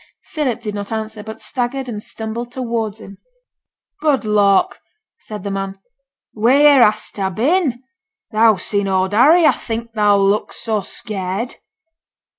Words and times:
Philip 0.25 0.63
did 0.63 0.73
not 0.73 0.91
answer, 0.91 1.21
but 1.21 1.43
staggered 1.43 1.87
and 1.87 2.01
stumbled 2.01 2.51
towards 2.51 2.99
him. 2.99 3.19
'Good 3.99 4.21
lork!' 4.21 4.79
said 5.19 5.43
the 5.43 5.51
man, 5.51 5.77
'wheere 6.33 6.81
hast 6.81 7.13
ta 7.13 7.29
been? 7.29 7.83
Thou's 8.31 8.63
seen 8.63 8.87
Oud 8.87 9.13
Harry, 9.13 9.45
I 9.45 9.51
think, 9.51 9.93
thou 9.93 10.17
looks 10.17 10.55
so 10.55 10.81
scared.' 10.81 11.53